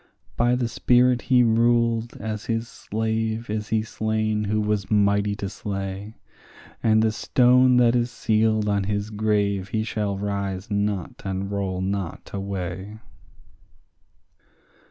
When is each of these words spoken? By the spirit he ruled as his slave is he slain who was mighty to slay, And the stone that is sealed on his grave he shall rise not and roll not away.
By 0.35 0.55
the 0.55 0.67
spirit 0.67 1.21
he 1.29 1.43
ruled 1.43 2.17
as 2.17 2.45
his 2.45 2.67
slave 2.67 3.51
is 3.51 3.67
he 3.67 3.83
slain 3.83 4.45
who 4.45 4.59
was 4.59 4.89
mighty 4.89 5.35
to 5.35 5.47
slay, 5.47 6.15
And 6.81 7.03
the 7.03 7.11
stone 7.11 7.77
that 7.77 7.95
is 7.95 8.09
sealed 8.09 8.67
on 8.67 8.85
his 8.85 9.11
grave 9.11 9.67
he 9.69 9.83
shall 9.83 10.17
rise 10.17 10.71
not 10.71 11.21
and 11.23 11.51
roll 11.51 11.81
not 11.81 12.31
away. 12.33 12.97